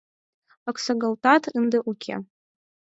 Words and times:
Оксагалтат 0.69 1.43
ынде 1.57 1.77
уке. 1.91 2.15